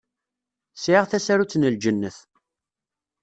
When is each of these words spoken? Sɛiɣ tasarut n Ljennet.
Sɛiɣ 0.75 1.05
tasarut 1.07 1.57
n 1.57 1.69
Ljennet. 1.73 2.17